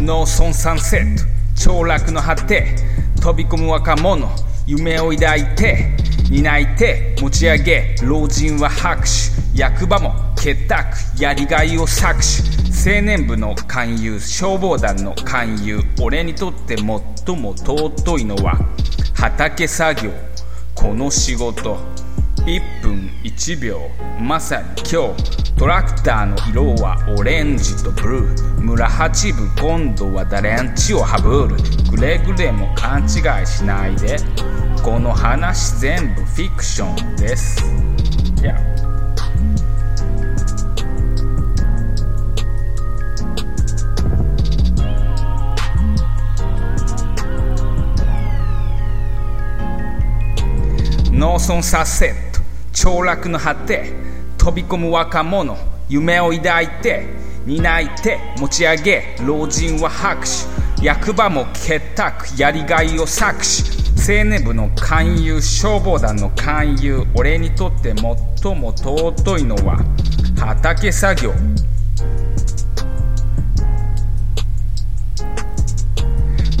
[0.00, 1.24] 農村サンセット。
[1.70, 2.76] 凋落の果て
[3.20, 4.30] 飛び込む若者
[4.66, 5.96] 夢を抱いて
[6.30, 9.58] 担いて持ち上げ老人は拍手。
[9.58, 12.96] 役場も結託やりがいを搾取。
[12.96, 18.56] 青年部の勧誘消防団の勧誘俺にとって最も尊いのは
[19.14, 20.12] 畑作業。
[20.74, 21.76] この仕事。
[22.46, 23.90] 1分1秒。
[24.20, 25.47] まさに今日。
[25.58, 28.60] トラクターの色はオレンジとブルー。
[28.60, 31.56] 村八部今度は誰んちをはぶる？
[31.90, 33.06] くれぐれも勘違
[33.42, 34.18] いしないで。
[34.84, 37.60] この話全部フィクションです。
[38.40, 38.56] いや
[51.10, 52.38] 農村サセット。
[52.72, 53.92] 凋落の果て
[54.48, 55.58] 飛び込む若者。
[55.90, 57.04] 夢を抱いて
[57.44, 60.82] 担いて持ち上げ老人は拍手。
[60.82, 64.18] 役場も結託やりがいを搾取。
[64.20, 69.84] 青年部の勧誘消防団の勧誘俺にとって最も尊いのは
[70.38, 71.34] 畑作業。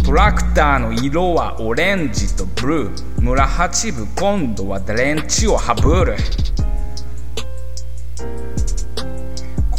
[0.04, 3.20] トラクターの色はオレンジとブルー。
[3.22, 6.16] 村八部今度は電池をはぶる。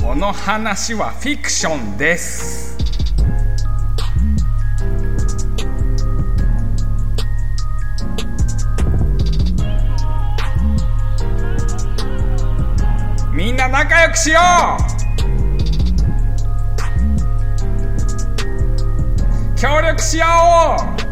[0.09, 2.75] この話はフィクションです。
[13.31, 14.39] みんな仲良くしよ
[14.79, 14.81] う。
[19.59, 21.08] 協力し合おう。